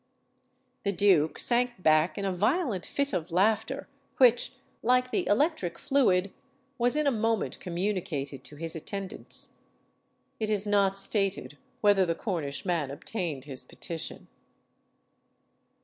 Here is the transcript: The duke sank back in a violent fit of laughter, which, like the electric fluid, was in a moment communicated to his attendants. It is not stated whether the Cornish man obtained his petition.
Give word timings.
The 0.83 0.91
duke 0.91 1.37
sank 1.37 1.73
back 1.83 2.17
in 2.17 2.25
a 2.25 2.33
violent 2.33 2.87
fit 2.87 3.13
of 3.13 3.31
laughter, 3.31 3.87
which, 4.17 4.53
like 4.81 5.11
the 5.11 5.27
electric 5.27 5.77
fluid, 5.77 6.33
was 6.79 6.95
in 6.95 7.05
a 7.05 7.11
moment 7.11 7.59
communicated 7.59 8.43
to 8.45 8.55
his 8.55 8.75
attendants. 8.75 9.57
It 10.39 10.49
is 10.49 10.65
not 10.65 10.97
stated 10.97 11.55
whether 11.81 12.03
the 12.03 12.15
Cornish 12.15 12.65
man 12.65 12.89
obtained 12.89 13.45
his 13.45 13.63
petition. 13.63 14.27